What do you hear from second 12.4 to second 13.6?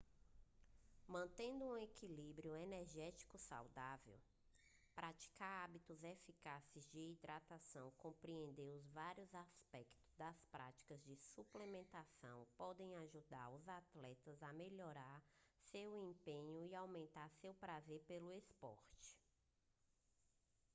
podem ajudar